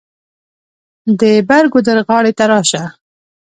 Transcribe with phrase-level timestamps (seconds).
[1.19, 2.83] د بر ګودر غاړې ته راشه.